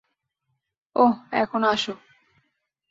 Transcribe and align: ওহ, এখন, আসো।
ওহ, 0.95 1.13
এখন, 1.31 1.61
আসো। 1.63 1.93